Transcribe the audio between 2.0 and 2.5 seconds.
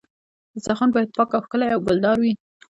وي.